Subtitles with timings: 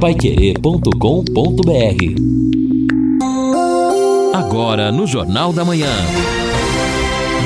[0.00, 0.88] paiquerê.com.br
[4.32, 5.90] Agora no Jornal da Manhã.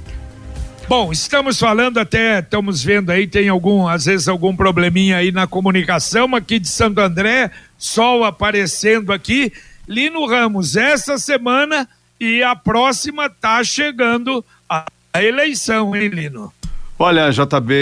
[0.89, 5.47] Bom, estamos falando até, estamos vendo aí, tem algum, às vezes algum probleminha aí na
[5.47, 9.51] comunicação aqui de Santo André, sol aparecendo aqui.
[9.89, 11.89] Lino Ramos, essa semana
[12.21, 14.85] e a próxima tá chegando a
[15.15, 16.53] eleição, hein, Lino?
[16.99, 17.73] Olha, JB,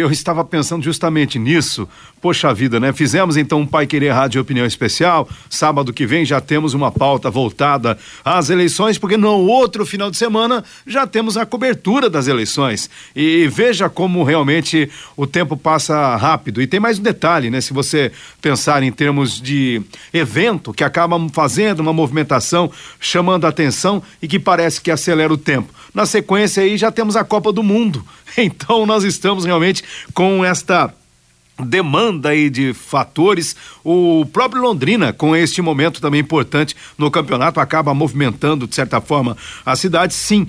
[0.00, 1.88] eu estava pensando justamente nisso.
[2.20, 2.92] Poxa vida, né?
[2.92, 5.28] Fizemos então um Pai Querer Rádio Opinião Especial.
[5.48, 10.16] Sábado que vem já temos uma pauta voltada às eleições, porque no outro final de
[10.16, 12.90] semana já temos a cobertura das eleições.
[13.14, 16.60] E veja como realmente o tempo passa rápido.
[16.60, 17.60] E tem mais um detalhe, né?
[17.60, 18.10] Se você
[18.42, 19.80] pensar em termos de
[20.12, 22.68] evento que acaba fazendo uma movimentação,
[22.98, 25.72] chamando a atenção e que parece que acelera o tempo.
[25.94, 28.04] Na sequência aí já temos a Copa do Mundo.
[28.40, 29.82] Então nós estamos realmente
[30.14, 30.94] com esta
[31.64, 33.56] demanda aí de fatores.
[33.84, 39.36] O próprio Londrina, com este momento também importante no campeonato, acaba movimentando, de certa forma,
[39.64, 40.14] a cidade.
[40.14, 40.46] Sim,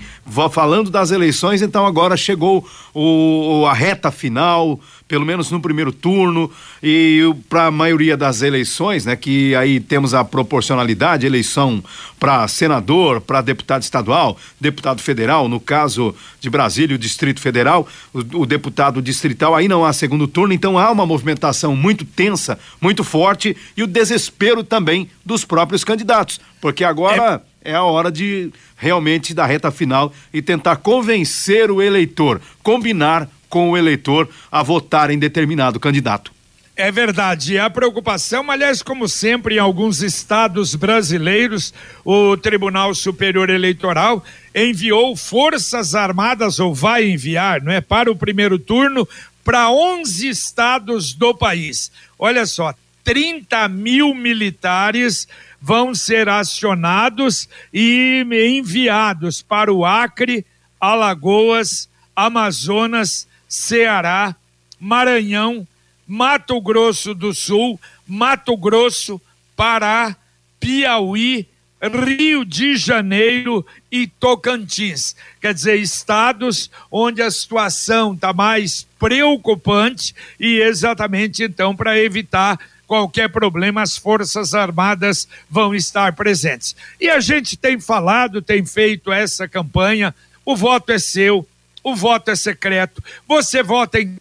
[0.51, 6.51] falando das eleições, então agora chegou o, a reta final pelo menos no primeiro turno,
[6.83, 11.83] e para a maioria das eleições, né, que aí temos a proporcionalidade, eleição
[12.19, 18.41] para senador, para deputado estadual, deputado federal, no caso de Brasília, o Distrito Federal, o,
[18.41, 23.03] o deputado distrital, aí não há segundo turno, então há uma movimentação muito tensa, muito
[23.03, 28.53] forte e o desespero também dos próprios candidatos, porque agora é, é a hora de
[28.77, 35.09] realmente da reta final e tentar convencer o eleitor, combinar com o eleitor a votar
[35.09, 36.31] em determinado candidato.
[36.79, 37.59] É verdade.
[37.59, 41.73] A preocupação, aliás, como sempre, em alguns estados brasileiros,
[42.05, 44.23] o Tribunal Superior Eleitoral
[44.55, 47.81] enviou Forças Armadas, ou vai enviar, não é?
[47.81, 49.05] Para o primeiro turno,
[49.43, 51.91] para 11 estados do país.
[52.17, 52.73] Olha só,
[53.03, 55.27] 30 mil militares
[55.61, 60.45] vão ser acionados e enviados para o Acre,
[60.79, 64.35] Alagoas, Amazonas, Ceará,
[64.79, 65.67] Maranhão,
[66.07, 69.19] Mato Grosso do Sul, Mato Grosso,
[69.55, 70.15] Pará,
[70.59, 71.47] Piauí,
[71.81, 75.15] Rio de Janeiro e Tocantins.
[75.41, 83.29] Quer dizer, estados onde a situação está mais preocupante e exatamente então para evitar qualquer
[83.29, 86.75] problema, as Forças Armadas vão estar presentes.
[86.99, 90.13] E a gente tem falado, tem feito essa campanha,
[90.43, 91.47] o voto é seu,
[91.83, 93.03] o voto é secreto.
[93.27, 94.17] Você vota em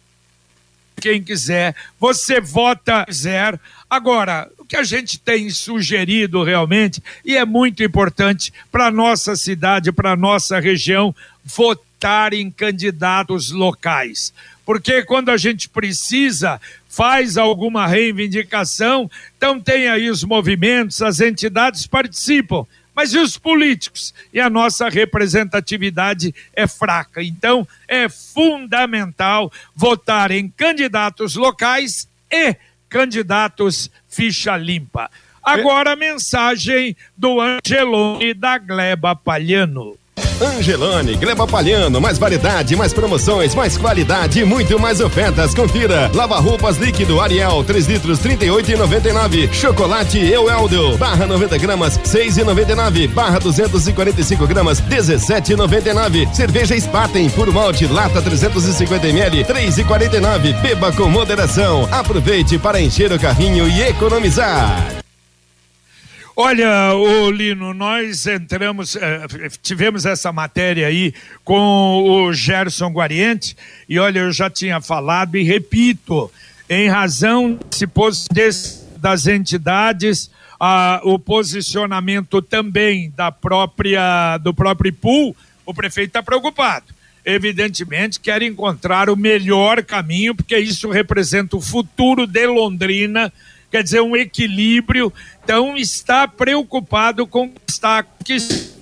[0.99, 3.59] quem quiser, você vota quiser.
[3.89, 9.91] Agora, o que a gente tem sugerido realmente, e é muito importante para nossa cidade,
[9.91, 14.33] para nossa região, votar em candidatos locais.
[14.65, 21.87] Porque quando a gente precisa, faz alguma reivindicação, então tem aí os movimentos, as entidades
[21.87, 22.65] participam
[22.99, 24.13] mas e os políticos?
[24.33, 27.23] E a nossa representatividade é fraca.
[27.23, 32.57] Então, é fundamental votar em candidatos locais e
[32.89, 35.09] candidatos ficha limpa.
[35.41, 39.97] Agora a mensagem do Angelone da Gleba Palhano.
[40.41, 45.53] Angelone, Gleba Palhano, mais variedade, mais promoções, mais qualidade muito mais ofertas.
[45.53, 46.09] Confira.
[46.13, 49.51] Lava roupas líquido Ariel, 3 litros, 38,99.
[49.53, 53.07] Chocolate Eueldo, barra 90 gramas, 6,99.
[53.09, 56.33] Barra 245 gramas, 17,99.
[56.33, 60.61] Cerveja Spaten, por malte, lata 350 ml, 3,49.
[60.61, 61.87] Beba com moderação.
[61.91, 64.98] Aproveite para encher o carrinho e economizar.
[66.41, 69.27] Olha, o Lino, nós entramos, eh,
[69.61, 71.13] tivemos essa matéria aí
[71.43, 73.57] com o Gerson Guariente,
[73.89, 76.31] e olha, eu já tinha falado e repito,
[76.69, 77.59] em razão
[78.31, 80.31] desse, das entidades,
[81.03, 86.85] o posicionamento também da própria, do próprio pool, o prefeito está preocupado.
[87.25, 93.29] Evidentemente, quer encontrar o melhor caminho, porque isso representa o futuro de Londrina
[93.69, 95.11] quer dizer, um equilíbrio.
[95.43, 98.37] Então, está preocupado com o que está que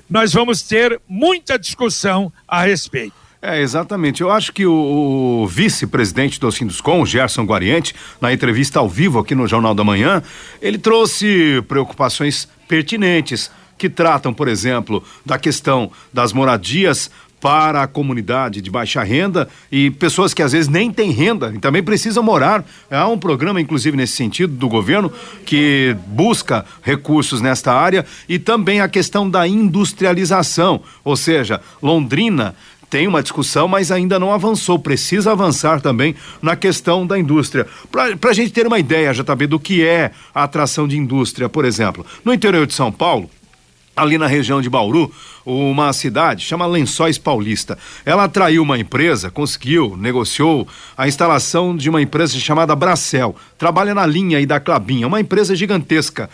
[0.10, 3.14] nós vamos ter muita discussão a respeito.
[3.42, 4.22] É, exatamente.
[4.22, 9.36] Eu acho que o, o vice-presidente do Sinduscom, Gerson Guariente, na entrevista ao vivo aqui
[9.36, 10.24] no Jornal da Manhã,
[10.62, 18.62] ele trouxe preocupações pertinentes que tratam, por exemplo, da questão das moradias para a comunidade
[18.62, 22.66] de baixa renda e pessoas que às vezes nem têm renda e também precisam morar.
[22.90, 25.12] Há um programa, inclusive, nesse sentido, do governo
[25.46, 32.56] que busca recursos nesta área e também a questão da industrialização, ou seja, Londrina
[32.90, 34.80] tem uma discussão, mas ainda não avançou.
[34.80, 37.68] Precisa avançar também na questão da indústria.
[37.92, 41.66] Para a gente ter uma ideia, JB, do que é a atração de indústria, por
[41.66, 43.30] exemplo, no interior de São Paulo,
[43.98, 45.12] ali na região de Bauru,
[45.44, 47.78] uma cidade chama Lençóis Paulista.
[48.06, 53.36] Ela atraiu uma empresa, conseguiu, negociou a instalação de uma empresa chamada Bracel.
[53.58, 56.30] Trabalha na linha aí da Clabinha, uma empresa gigantesca.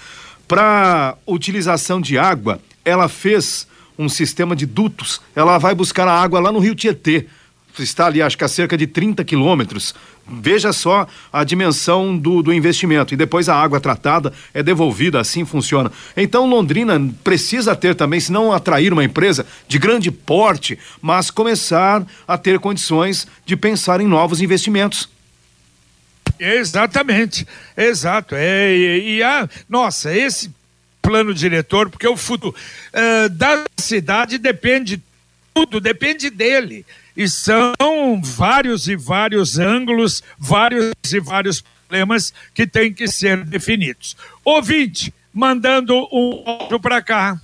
[0.47, 3.65] Para utilização de água, ela fez
[3.97, 5.21] um sistema de dutos.
[5.33, 7.27] Ela vai buscar a água lá no Rio Tietê
[7.81, 9.95] está ali, acho que a cerca de 30 quilômetros.
[10.25, 13.13] Veja só a dimensão do, do investimento.
[13.13, 15.91] E depois a água tratada é devolvida, assim funciona.
[16.15, 22.05] Então Londrina precisa ter também, se não atrair uma empresa de grande porte, mas começar
[22.27, 25.09] a ter condições de pensar em novos investimentos.
[26.39, 28.35] Exatamente, exato.
[28.35, 30.51] É, e, e a, nossa, esse
[31.01, 32.55] plano diretor, porque o futuro
[32.93, 35.01] uh, da cidade depende
[35.53, 36.85] tudo, depende dele.
[37.15, 37.73] E são
[38.21, 44.17] vários e vários ângulos, vários e vários problemas que têm que ser definidos.
[44.43, 47.39] Ouvinte, mandando um áudio para cá.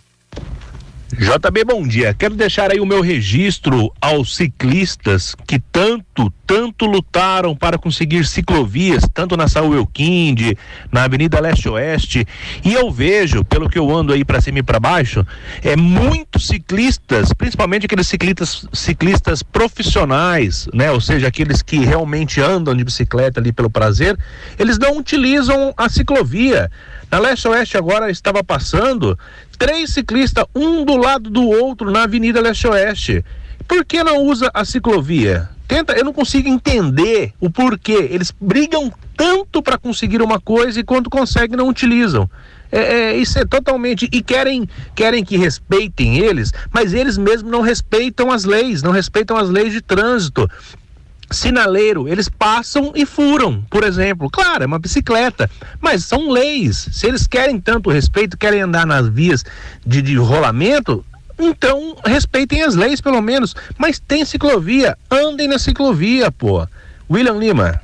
[1.12, 2.14] JB, bom dia.
[2.14, 9.04] Quero deixar aí o meu registro aos ciclistas que tanto, tanto lutaram para conseguir ciclovias,
[9.12, 10.56] tanto na Saúl Elquinde,
[10.92, 12.28] na Avenida Leste-Oeste.
[12.64, 15.26] E eu vejo, pelo que eu ando aí para cima e para baixo,
[15.64, 20.92] é muitos ciclistas, principalmente aqueles ciclistas, ciclistas profissionais, né?
[20.92, 24.16] Ou seja, aqueles que realmente andam de bicicleta ali pelo prazer,
[24.60, 26.70] eles não utilizam a ciclovia.
[27.12, 29.18] Na Leste-Oeste agora estava passando
[29.58, 33.26] três ciclistas, um do lado do outro na Avenida Leste-Oeste.
[33.68, 35.50] Por que não usa a ciclovia?
[35.68, 38.10] Tenta, eu não consigo entender o porquê.
[38.12, 42.30] Eles brigam tanto para conseguir uma coisa e quando conseguem não utilizam.
[42.72, 47.62] É, é, isso é totalmente e querem querem que respeitem eles, mas eles mesmos não
[47.62, 50.48] respeitam as leis, não respeitam as leis de trânsito
[51.32, 54.30] sinaleiro, eles passam e furam, por exemplo.
[54.30, 56.90] Claro, é uma bicicleta, mas são leis.
[56.92, 59.44] Se eles querem tanto respeito, querem andar nas vias
[59.86, 61.06] de, de rolamento,
[61.38, 63.56] então respeitem as leis pelo menos.
[63.78, 66.68] Mas tem ciclovia, andem na ciclovia, pô.
[67.10, 67.82] William Lima.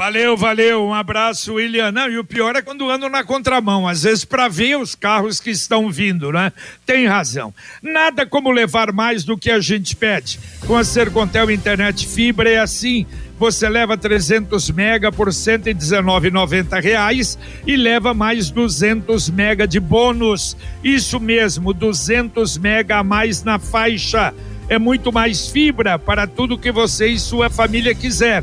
[0.00, 1.92] Valeu, valeu, um abraço, William.
[1.92, 5.40] Não, e o pior é quando ando na contramão, às vezes para ver os carros
[5.40, 6.54] que estão vindo, né?
[6.86, 7.52] Tem razão.
[7.82, 10.40] Nada como levar mais do que a gente pede.
[10.66, 13.06] Com a Sercontel Internet Fibra é assim.
[13.38, 20.56] Você leva 300 mega por 119,90 reais e leva mais 200 mega de bônus.
[20.82, 24.32] Isso mesmo, 200 mega a mais na faixa.
[24.66, 28.42] É muito mais fibra para tudo que você e sua família quiser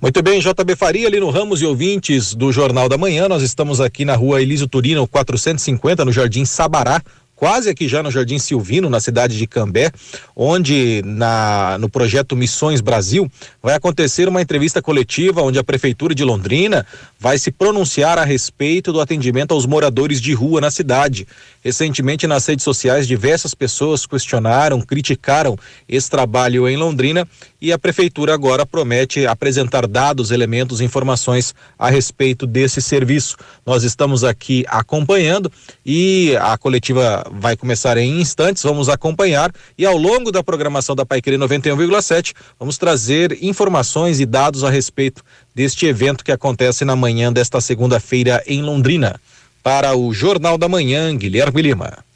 [0.00, 3.28] Muito bem, JB Faria, ali no Ramos e ouvintes do Jornal da Manhã.
[3.28, 7.02] Nós estamos aqui na rua Elísio Turino, 450, no Jardim Sabará,
[7.40, 9.90] quase aqui já no Jardim Silvino, na cidade de Cambé,
[10.36, 13.32] onde na, no projeto Missões Brasil
[13.62, 16.86] vai acontecer uma entrevista coletiva onde a Prefeitura de Londrina
[17.18, 21.26] vai se pronunciar a respeito do atendimento aos moradores de rua na cidade.
[21.64, 27.26] Recentemente, nas redes sociais, diversas pessoas questionaram, criticaram esse trabalho em Londrina
[27.60, 33.36] e a Prefeitura agora promete apresentar dados, elementos, informações a respeito desse serviço.
[33.66, 35.52] Nós estamos aqui acompanhando
[35.84, 41.04] e a coletiva vai começar em instantes, vamos acompanhar e ao longo da programação da
[41.04, 45.22] Paiquerê 91,7 vamos trazer informações e dados a respeito
[45.54, 49.20] deste evento que acontece na manhã desta segunda-feira em Londrina.
[49.62, 52.09] Para o Jornal da Manhã, Guilherme Lima.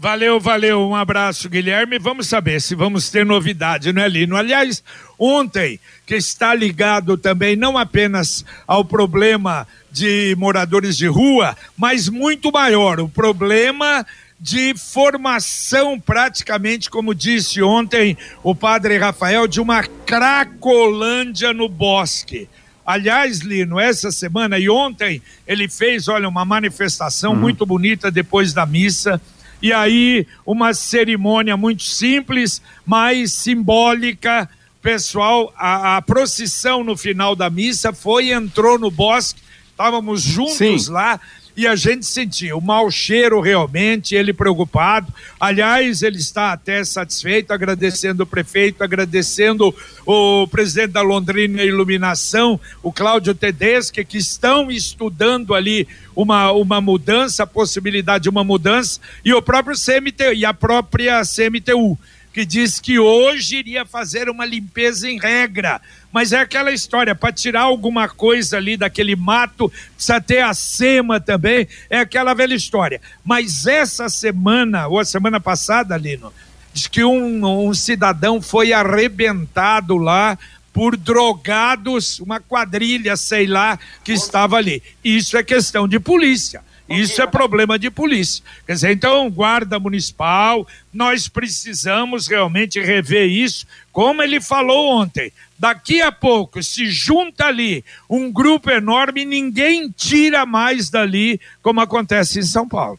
[0.00, 0.88] Valeu, valeu.
[0.88, 1.98] Um abraço, Guilherme.
[1.98, 4.36] Vamos saber se vamos ter novidade, não é, Lino?
[4.36, 4.80] Aliás,
[5.18, 12.52] ontem, que está ligado também não apenas ao problema de moradores de rua, mas muito
[12.52, 14.06] maior, o problema
[14.38, 22.48] de formação, praticamente, como disse ontem o padre Rafael, de uma cracolândia no bosque.
[22.86, 27.40] Aliás, Lino, essa semana e ontem ele fez, olha, uma manifestação uhum.
[27.40, 29.20] muito bonita depois da missa.
[29.60, 34.48] E aí, uma cerimônia muito simples, mas simbólica.
[34.80, 40.92] Pessoal, a, a procissão no final da missa foi, entrou no bosque, estávamos juntos Sim.
[40.92, 41.20] lá
[41.58, 45.12] e a gente sentia o mau cheiro realmente, ele preocupado.
[45.40, 49.74] Aliás, ele está até satisfeito, agradecendo o prefeito, agradecendo
[50.06, 57.42] o presidente da Londrina Iluminação, o Cláudio Tedeschi, que estão estudando ali uma, uma mudança,
[57.42, 61.98] a possibilidade de uma mudança, e o próprio CMTU, e a própria CMTU
[62.38, 65.80] que diz que hoje iria fazer uma limpeza em regra.
[66.12, 71.20] Mas é aquela história, para tirar alguma coisa ali daquele mato, precisa ter a SEMA
[71.20, 73.00] também, é aquela velha história.
[73.24, 76.32] Mas essa semana, ou a semana passada, Lino,
[76.72, 80.38] diz que um, um cidadão foi arrebentado lá
[80.72, 84.80] por drogados, uma quadrilha, sei lá, que estava ali.
[85.02, 86.62] Isso é questão de polícia.
[86.88, 88.42] Isso é problema de polícia.
[88.66, 95.32] Quer dizer, então, guarda municipal, nós precisamos realmente rever isso, como ele falou ontem.
[95.58, 102.38] Daqui a pouco se junta ali um grupo enorme, ninguém tira mais dali, como acontece
[102.38, 102.98] em São Paulo.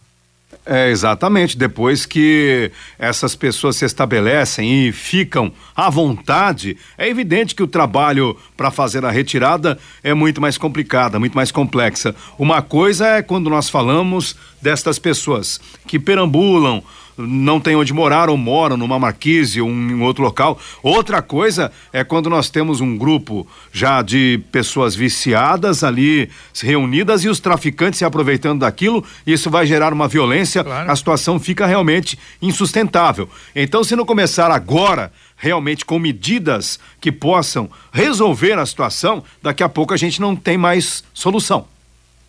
[0.65, 1.57] É, exatamente.
[1.57, 8.37] Depois que essas pessoas se estabelecem e ficam à vontade, é evidente que o trabalho
[8.57, 12.15] para fazer a retirada é muito mais complicada, muito mais complexa.
[12.37, 16.83] Uma coisa é quando nós falamos destas pessoas que perambulam
[17.27, 20.59] não tem onde morar ou moram numa marquise ou em outro local.
[20.81, 26.29] Outra coisa é quando nós temos um grupo já de pessoas viciadas ali
[26.61, 30.91] reunidas e os traficantes se aproveitando daquilo, isso vai gerar uma violência, claro.
[30.91, 33.29] a situação fica realmente insustentável.
[33.55, 39.69] Então, se não começar agora, realmente com medidas que possam resolver a situação, daqui a
[39.69, 41.67] pouco a gente não tem mais solução.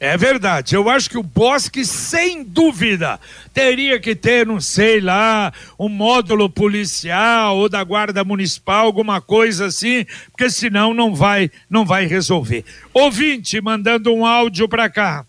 [0.02, 0.75] É verdade.
[0.75, 3.21] Eu acho que o Bosque, sem dúvida,
[3.52, 9.66] teria que ter, não sei lá, um módulo policial ou da Guarda Municipal, alguma coisa
[9.66, 12.64] assim, porque senão não vai, não vai resolver.
[12.95, 15.26] Ouvinte, mandando um áudio para cá.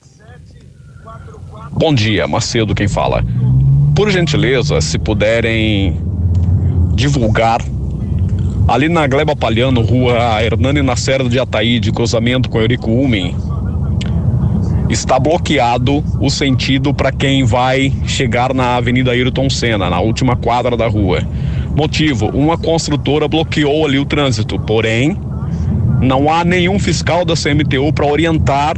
[1.73, 3.25] Bom dia, Macedo quem fala.
[3.93, 5.99] Por gentileza, se puderem
[6.95, 7.59] divulgar
[8.69, 13.35] ali na Gleba Palhano, rua Hernani Nacerda de Ataíde, cruzamento com Eurico Umen,
[14.91, 20.75] está bloqueado o sentido para quem vai chegar na Avenida Ayrton Senna, na última quadra
[20.75, 21.21] da rua.
[21.75, 25.17] Motivo: uma construtora bloqueou ali o trânsito, porém,
[26.01, 28.75] não há nenhum fiscal da CMTU para orientar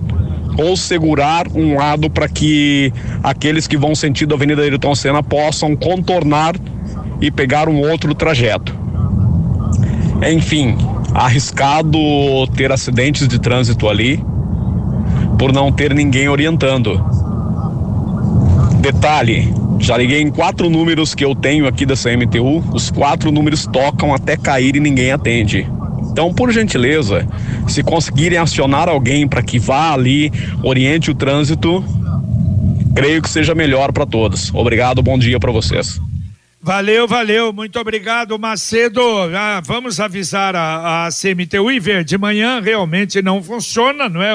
[0.56, 2.94] ou segurar um lado para que
[3.24, 6.56] aqueles que vão sentido Avenida Ayrton Senna possam contornar
[7.20, 8.76] e pegar um outro trajeto.
[10.32, 10.78] Enfim,
[11.14, 11.98] arriscado
[12.56, 14.24] ter acidentes de trânsito ali
[15.44, 17.04] por não ter ninguém orientando.
[18.80, 23.68] Detalhe, já liguei em quatro números que eu tenho aqui da CMTU, os quatro números
[23.68, 25.70] tocam até cair e ninguém atende.
[26.10, 27.28] Então, por gentileza,
[27.68, 30.32] se conseguirem acionar alguém para que vá ali,
[30.64, 31.84] oriente o trânsito,
[32.96, 34.50] creio que seja melhor para todos.
[34.54, 36.00] Obrigado, bom dia para vocês.
[36.66, 39.02] Valeu, valeu, muito obrigado, Macedo.
[39.38, 44.32] Ah, vamos avisar a, a CMTU ver, de manhã realmente não funciona, não é?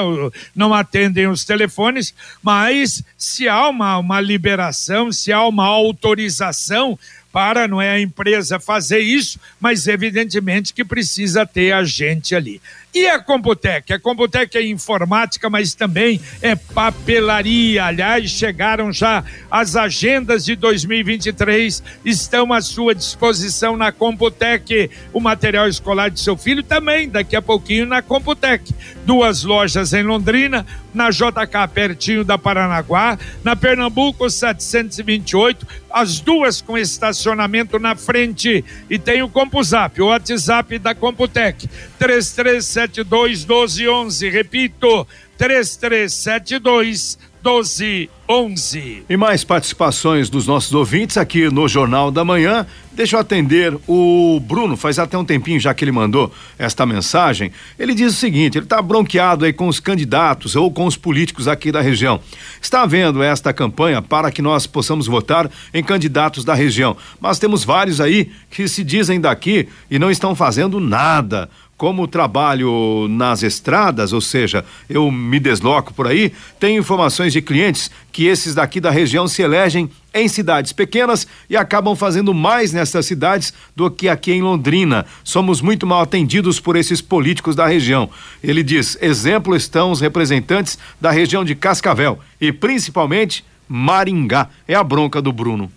[0.55, 6.99] Não atendem os telefones, mas se há uma, uma liberação, se há uma autorização
[7.31, 12.61] para não é a empresa fazer isso, mas evidentemente que precisa ter a gente ali.
[12.93, 13.93] E a Computec?
[13.93, 17.85] A Computec é informática, mas também é papelaria.
[17.85, 24.89] Aliás, chegaram já as agendas de 2023, estão à sua disposição na Computec.
[25.13, 28.73] O material escolar de seu filho também, daqui a pouquinho na Computec.
[29.05, 36.77] Duas lojas em Londrina, na JK, pertinho da Paranaguá, na Pernambuco 728, as duas com
[36.77, 38.63] estacionamento na frente.
[38.89, 41.67] E tem o CompuZap, o WhatsApp da Computec,
[41.97, 44.29] 33 3372 1211.
[44.29, 45.07] Repito,
[45.39, 49.05] 3372 1211.
[49.09, 52.67] E mais participações dos nossos ouvintes aqui no Jornal da Manhã.
[52.91, 57.53] Deixa eu atender o Bruno, faz até um tempinho já que ele mandou esta mensagem.
[57.77, 61.47] Ele diz o seguinte: ele está bronqueado aí com os candidatos ou com os políticos
[61.47, 62.19] aqui da região.
[62.61, 66.97] Está havendo esta campanha para que nós possamos votar em candidatos da região.
[67.21, 73.07] Mas temos vários aí que se dizem daqui e não estão fazendo nada como trabalho
[73.09, 78.53] nas estradas, ou seja, eu me desloco por aí, tenho informações de clientes que esses
[78.53, 83.89] daqui da região se elegem em cidades pequenas e acabam fazendo mais nessas cidades do
[83.89, 85.05] que aqui em Londrina.
[85.23, 88.09] Somos muito mal atendidos por esses políticos da região.
[88.43, 94.49] Ele diz: exemplo estão os representantes da região de Cascavel e principalmente Maringá.
[94.67, 95.71] É a bronca do Bruno.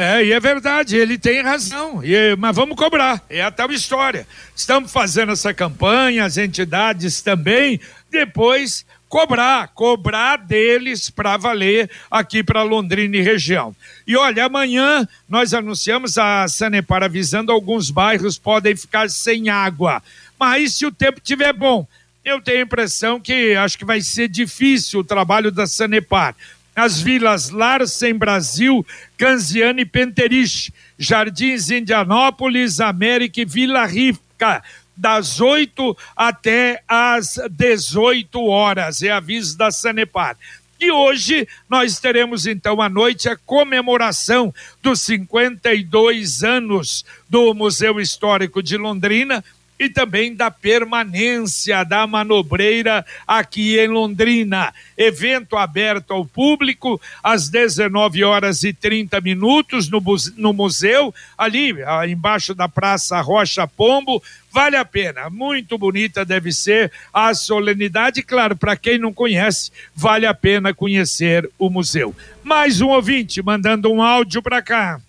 [0.00, 2.02] É, e é verdade, ele tem razão.
[2.02, 4.26] E, mas vamos cobrar, é a tal história.
[4.56, 7.78] Estamos fazendo essa campanha, as entidades também,
[8.10, 13.76] depois cobrar, cobrar deles para valer aqui para Londrina e região.
[14.06, 20.02] E olha, amanhã nós anunciamos a Sanepar avisando alguns bairros podem ficar sem água.
[20.38, 21.86] Mas se o tempo estiver bom,
[22.24, 26.34] eu tenho a impressão que acho que vai ser difícil o trabalho da Sanepar
[26.74, 34.62] as vilas Larsen Brasil, Canziane e Penteriche, Jardins Indianópolis, América e Vila Rica,
[34.96, 40.36] das 8 até as 18 horas, é aviso da Sanepar.
[40.80, 44.52] E hoje nós teremos então à noite a comemoração
[44.82, 49.44] dos 52 anos do Museu Histórico de Londrina,
[49.80, 54.74] e também da permanência da manobreira aqui em Londrina.
[54.94, 60.02] Evento aberto ao público às 19 horas e 30 minutos no,
[60.36, 61.74] no museu, ali
[62.06, 64.22] embaixo da Praça Rocha Pombo.
[64.52, 68.22] Vale a pena, muito bonita deve ser a solenidade.
[68.22, 72.14] Claro, para quem não conhece, vale a pena conhecer o museu.
[72.42, 75.00] Mais um ouvinte mandando um áudio para cá.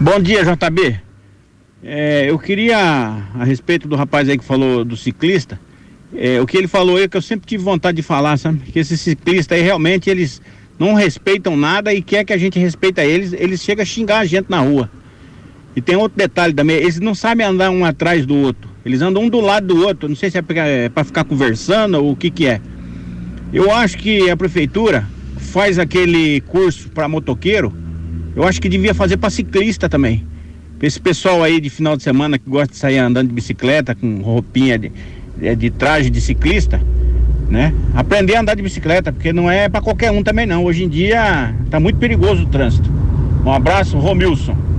[0.00, 1.11] Bom dia, JB.
[1.84, 5.58] É, eu queria, a respeito do rapaz aí que falou do ciclista,
[6.14, 8.60] é, o que ele falou é que eu sempre tive vontade de falar, sabe?
[8.70, 10.40] Que esses ciclistas aí realmente eles
[10.78, 14.24] não respeitam nada e quer que a gente respeita eles, eles chegam a xingar a
[14.24, 14.88] gente na rua.
[15.74, 18.70] E tem outro detalhe também, eles não sabem andar um atrás do outro.
[18.84, 21.94] Eles andam um do lado do outro, não sei se é para é ficar conversando
[21.96, 22.60] ou o que que é.
[23.52, 27.72] Eu acho que a prefeitura faz aquele curso para motoqueiro,
[28.36, 30.31] eu acho que devia fazer para ciclista também.
[30.82, 34.20] Esse pessoal aí de final de semana que gosta de sair andando de bicicleta com
[34.20, 34.90] roupinha de,
[35.40, 36.82] é, de traje de ciclista,
[37.48, 37.72] né?
[37.94, 40.64] Aprender a andar de bicicleta, porque não é para qualquer um também não.
[40.64, 42.90] Hoje em dia tá muito perigoso o trânsito.
[43.46, 44.72] Um abraço, Romilson.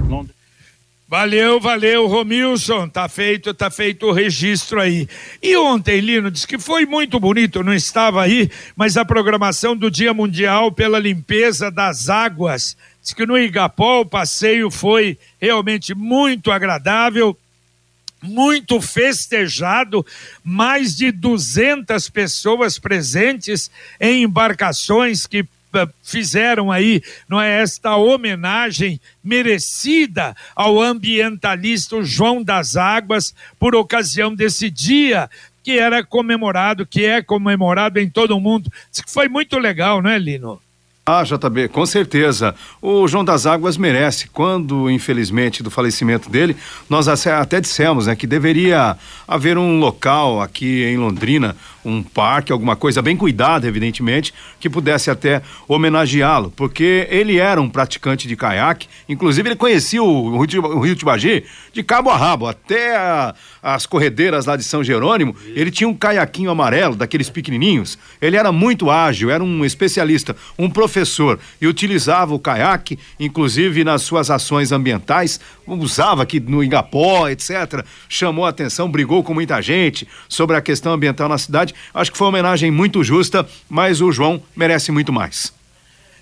[1.13, 2.89] Valeu, valeu, Romilson.
[2.89, 5.07] Tá feito, tá feito o registro aí.
[5.43, 9.91] E ontem, Lino, disse que foi muito bonito, não estava aí, mas a programação do
[9.91, 12.75] Dia Mundial pela Limpeza das Águas.
[13.03, 17.37] Diz que no Igapó o passeio foi realmente muito agradável
[18.23, 20.05] muito festejado,
[20.41, 28.99] mais de 200 pessoas presentes em embarcações que eh, fizeram aí, não é esta homenagem
[29.23, 35.29] merecida ao ambientalista João das Águas por ocasião desse dia
[35.63, 38.71] que era comemorado, que é comemorado em todo o mundo.
[39.07, 40.61] Foi muito legal, não é, Lino?
[41.05, 42.55] Ah, JB, com certeza.
[42.81, 44.29] O João das Águas merece.
[44.29, 46.55] Quando, infelizmente, do falecimento dele,
[46.89, 48.95] nós até dissemos né, que deveria
[49.27, 55.09] haver um local aqui em Londrina, um parque, alguma coisa bem cuidada, evidentemente, que pudesse
[55.09, 60.79] até homenageá-lo, porque ele era um praticante de caiaque, inclusive ele conhecia o, o, o
[60.79, 65.71] Rio Tibagi de cabo a rabo, até a, as corredeiras lá de São Jerônimo, ele
[65.71, 71.39] tinha um caiaquinho amarelo, daqueles pequenininhos, ele era muito ágil, era um especialista, um professor
[71.61, 77.85] e utilizava o caiaque, inclusive nas suas ações ambientais, usava aqui no Ingapó, etc.
[78.07, 81.72] Chamou a atenção, brigou com muita gente sobre a questão ambiental na cidade.
[81.93, 85.53] Acho que foi uma homenagem muito justa, mas o João merece muito mais.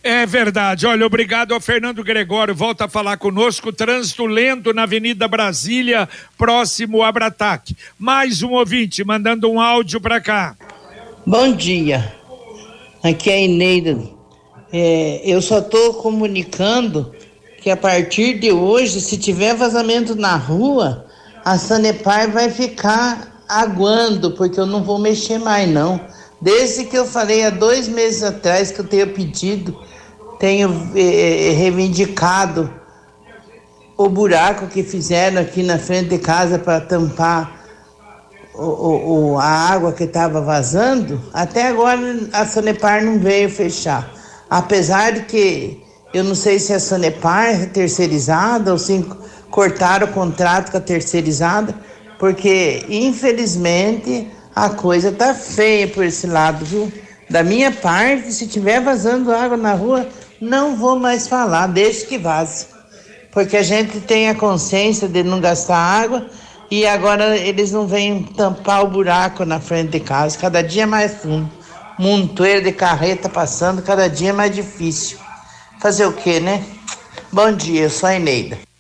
[0.03, 0.87] É verdade.
[0.87, 2.55] Olha, obrigado ao Fernando Gregório.
[2.55, 3.71] Volta a falar conosco.
[3.71, 7.77] Trânsito lento na Avenida Brasília, próximo a Brataque.
[7.99, 10.55] Mais um ouvinte mandando um áudio para cá.
[11.25, 12.15] Bom dia.
[13.03, 14.21] Aqui é a Ineida
[14.71, 17.13] é, eu só estou comunicando
[17.61, 21.05] que a partir de hoje, se tiver vazamento na rua,
[21.43, 25.99] a Sanepar vai ficar aguando, porque eu não vou mexer mais não.
[26.39, 29.77] Desde que eu falei há dois meses atrás que eu tenho pedido,
[30.39, 32.73] tenho é, é reivindicado
[33.97, 37.61] o buraco que fizeram aqui na frente de casa para tampar
[38.55, 41.99] o, o, a água que estava vazando, até agora
[42.33, 44.11] a Sanepar não veio fechar.
[44.49, 45.83] Apesar de que
[46.13, 49.05] eu não sei se a Sanepar é terceirizada ou se
[49.49, 51.75] cortaram o contrato com a terceirizada,
[52.21, 56.93] porque infelizmente a coisa tá feia por esse lado, viu?
[57.27, 60.07] Da minha parte, se tiver vazando água na rua,
[60.39, 62.67] não vou mais falar, deixe que vaze.
[63.31, 66.27] Porque a gente tem a consciência de não gastar água
[66.69, 71.15] e agora eles não vêm tampar o buraco na frente de casa, cada dia mais
[71.15, 71.49] fundo
[71.97, 75.17] montoeiro de carreta passando, cada dia mais difícil.
[75.79, 76.63] Fazer o quê, né?
[77.31, 78.70] Bom dia, eu sou a Eneida.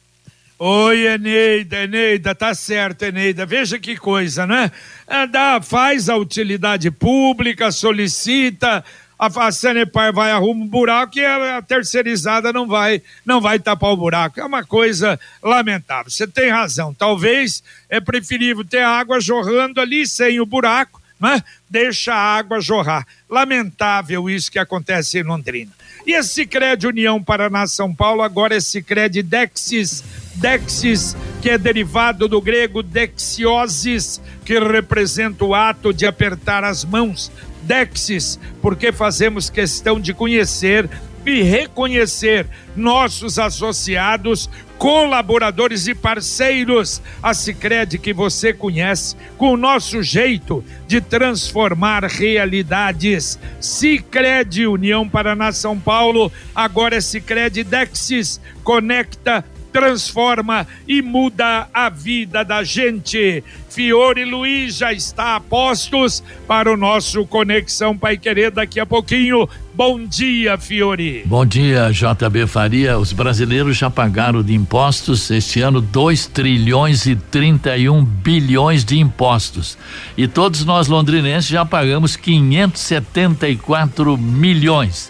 [0.63, 3.47] Oi, Eneida, Eneida, tá certo, Eneida.
[3.47, 4.71] Veja que coisa, né?
[5.07, 8.85] É, dá, faz a utilidade pública, solicita,
[9.17, 13.57] a, a Sanepar vai arrumar um buraco e a, a, terceirizada não vai, não vai
[13.57, 14.39] tapar o buraco.
[14.39, 16.11] É uma coisa lamentável.
[16.11, 16.93] Você tem razão.
[16.93, 21.43] Talvez é preferível ter água jorrando ali sem o buraco né?
[21.69, 23.05] deixa a água jorrar.
[23.29, 25.71] Lamentável isso que acontece em Londrina.
[26.05, 30.03] E esse Cicred União Paraná São Paulo agora é Cicred Dexis,
[30.35, 37.31] Dexis, que é derivado do grego dexiosis, que representa o ato de apertar as mãos.
[37.63, 40.89] Dexis, porque fazemos questão de conhecer
[41.25, 44.49] e reconhecer nossos associados,
[44.81, 47.03] colaboradores e parceiros.
[47.21, 53.37] A Sicredi que você conhece, com o nosso jeito de transformar realidades.
[53.59, 62.43] Sicredi União Paraná São Paulo, agora é Sicredi Dexis, conecta transforma e muda a vida
[62.43, 63.43] da gente.
[63.69, 69.49] Fiore Luiz já está a postos para o nosso Conexão Pai Querer daqui a pouquinho.
[69.73, 71.23] Bom dia, Fiore.
[71.25, 72.97] Bom dia, JB Faria.
[72.97, 79.77] Os brasileiros já pagaram de impostos este ano 2 trilhões e 31 bilhões de impostos.
[80.17, 85.09] E todos nós londrinenses já pagamos 574 milhões.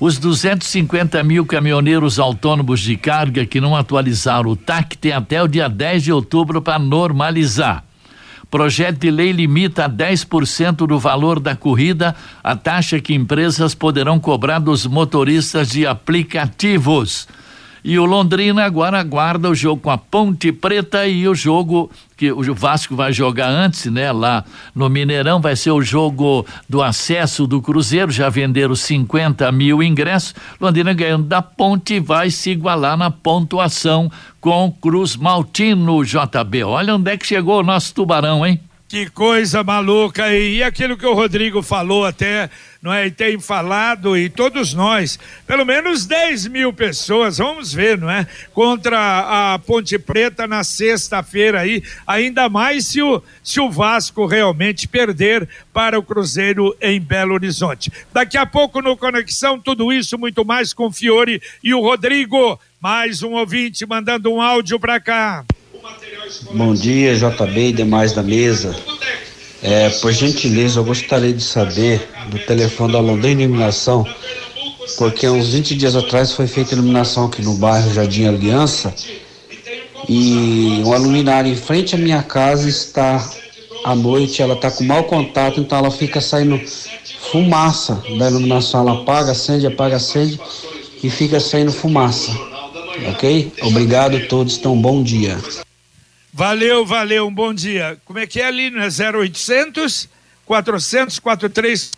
[0.00, 5.48] Os 250 mil caminhoneiros autônomos de carga que não atualizaram o TAC têm até o
[5.48, 7.82] dia 10 de outubro para normalizar.
[8.48, 14.20] Projeto de lei limita a 10% do valor da corrida a taxa que empresas poderão
[14.20, 17.26] cobrar dos motoristas de aplicativos.
[17.84, 22.32] E o Londrina agora aguarda o jogo com a Ponte Preta e o jogo que
[22.32, 24.10] o Vasco vai jogar antes, né?
[24.10, 29.82] Lá no Mineirão vai ser o jogo do acesso do Cruzeiro, já venderam 50 mil
[29.82, 30.34] ingressos.
[30.60, 34.10] Londrina ganhando da Ponte vai se igualar na pontuação
[34.40, 36.64] com Cruz Maltino, JB.
[36.64, 38.60] Olha onde é que chegou o nosso tubarão, hein?
[38.88, 40.32] Que coisa maluca.
[40.34, 42.48] E aquilo que o Rodrigo falou até,
[42.80, 43.06] não é?
[43.06, 48.26] E tem falado, e todos nós, pelo menos 10 mil pessoas, vamos ver, não é?
[48.54, 54.88] Contra a Ponte Preta na sexta-feira aí, ainda mais se o, se o Vasco realmente
[54.88, 57.92] perder para o Cruzeiro em Belo Horizonte.
[58.10, 62.58] Daqui a pouco no Conexão, tudo isso, muito mais com Fiore e o Rodrigo.
[62.80, 65.44] Mais um ouvinte mandando um áudio para cá.
[66.52, 68.76] Bom dia, JB e demais da mesa.
[69.62, 74.06] É, por gentileza, eu gostaria de saber do telefone da Londrina Iluminação,
[74.96, 78.94] porque uns 20 dias atrás foi feita iluminação aqui no bairro Jardim Aliança
[80.08, 83.26] e uma luminária em frente à minha casa está
[83.84, 86.60] à noite, ela está com mau contato, então ela fica saindo
[87.32, 88.80] fumaça da iluminação.
[88.80, 90.38] Ela apaga, acende, apaga, acende
[91.02, 92.32] e fica saindo fumaça.
[93.10, 93.52] Ok?
[93.62, 95.38] Obrigado a todos, então bom dia.
[96.38, 97.98] Valeu, valeu, um bom dia.
[98.04, 100.08] Como é que é ali, não é 0800
[100.46, 101.90] 400 43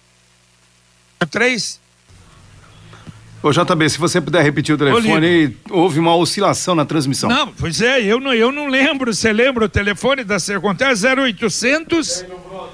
[3.43, 7.29] Ô JB, se você puder repetir o telefone, houve uma oscilação na transmissão.
[7.29, 9.13] Não, pois é, eu não, eu não lembro.
[9.13, 10.89] Você lembra o telefone da Sercontel?
[10.89, 12.25] 0800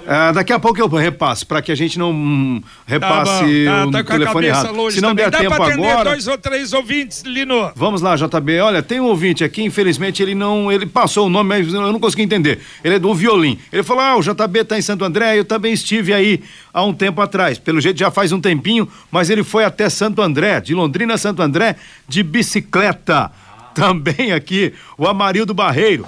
[0.06, 3.90] é, daqui a pouco eu repasso, para que a gente não hum, repasse tá bom,
[3.90, 4.90] tá, tá o telefone errado.
[4.92, 5.24] Se não também.
[5.24, 6.10] der Dá tempo agora.
[6.10, 7.72] dois ou três ouvintes, Lino.
[7.74, 8.60] Vamos lá, JB.
[8.60, 10.70] Olha, tem um ouvinte aqui, infelizmente ele não.
[10.70, 12.60] Ele passou o nome, mas eu não consegui entender.
[12.84, 13.58] Ele é do violin.
[13.72, 16.40] Ele falou: ah, o JB tá em Santo André, eu também estive aí
[16.72, 17.58] há um tempo atrás.
[17.58, 21.18] Pelo jeito já faz um tempinho, mas ele foi até Santo André, de Londrina a
[21.18, 21.74] Santo André,
[22.08, 23.32] de bicicleta.
[23.74, 26.06] Também aqui, o Amarildo Barreiro.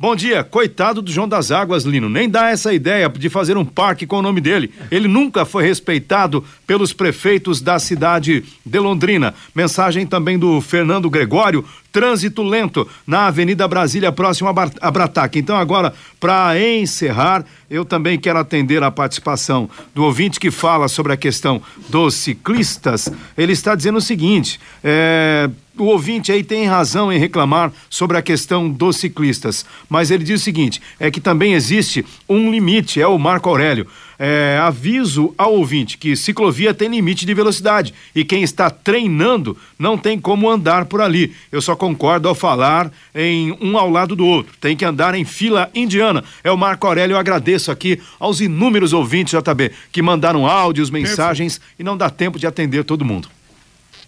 [0.00, 2.08] Bom dia, coitado do João das Águas, Lino.
[2.08, 4.72] Nem dá essa ideia de fazer um parque com o nome dele.
[4.92, 9.34] Ele nunca foi respeitado pelos prefeitos da cidade de Londrina.
[9.52, 11.64] Mensagem também do Fernando Gregório.
[11.90, 15.38] Trânsito lento na Avenida Brasília, próximo a, Brataque.
[15.38, 21.12] Então, agora, para encerrar, eu também quero atender a participação do ouvinte que fala sobre
[21.12, 23.10] a questão dos ciclistas.
[23.36, 25.48] Ele está dizendo o seguinte: é,
[25.78, 30.40] o ouvinte aí tem razão em reclamar sobre a questão dos ciclistas, mas ele diz
[30.40, 33.86] o seguinte: é que também existe um limite, é o Marco Aurélio.
[34.18, 39.96] É, aviso ao ouvinte que ciclovia tem limite de velocidade e quem está treinando não
[39.96, 41.32] tem como andar por ali.
[41.52, 44.54] Eu só concordo ao falar em um ao lado do outro.
[44.60, 46.24] Tem que andar em fila indiana.
[46.42, 47.14] É o Marco Aurélio.
[47.14, 52.38] Eu agradeço aqui aos inúmeros ouvintes, JB, que mandaram áudios, mensagens e não dá tempo
[52.38, 53.28] de atender todo mundo.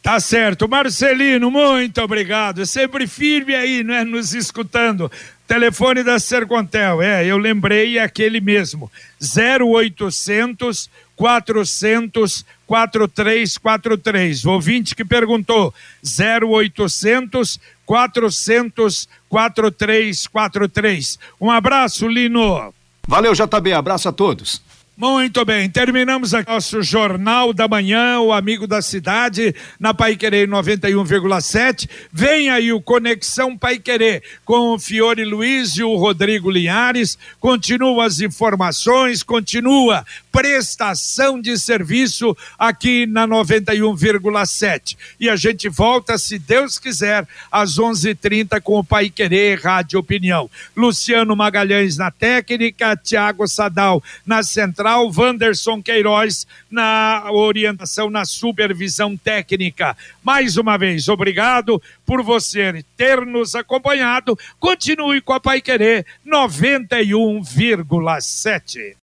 [0.03, 0.69] Tá certo.
[0.69, 2.65] Marcelino, muito obrigado.
[2.65, 5.11] Sempre firme aí, né, nos escutando.
[5.51, 8.89] Telefone da Sercontel, é, eu lembrei é aquele mesmo.
[9.21, 14.45] 0800 400 4343.
[14.45, 15.75] O ouvinte que perguntou.
[16.05, 21.19] 0800 400 4343.
[21.41, 22.73] Um abraço, Lino.
[23.09, 23.73] Valeu, JB.
[23.73, 24.63] Abraço a todos.
[24.97, 30.47] Muito bem, terminamos aqui nosso Jornal da Manhã, o Amigo da Cidade, na Pai Querer
[30.47, 31.89] 91,7.
[32.13, 37.17] Vem aí o Conexão Pai Querer com o Fiore Luiz e o Rodrigo Linhares.
[37.41, 44.99] Continua as informações, continua prestação de serviço aqui na 91,7.
[45.19, 50.51] E a gente volta, se Deus quiser, às 11:30 com o Pai Querer Rádio Opinião.
[50.77, 59.17] Luciano Magalhães na técnica, Tiago Sadal na central Central, Wanderson Queiroz na orientação, na supervisão
[59.17, 59.97] técnica.
[60.23, 64.37] Mais uma vez, obrigado por você ter nos acompanhado.
[64.59, 68.97] Continue com a Pai Querer 91,7.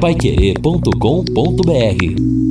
[0.00, 2.45] Paiquerê.com.br